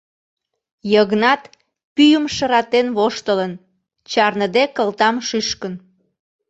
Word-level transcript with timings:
Йыгнат 0.93 1.41
пӱйым 1.95 2.25
шыратен 2.35 2.87
воштылын, 2.97 3.53
чарныде 4.11 4.63
кылтам 4.75 5.15
шӱшкын. 5.27 5.73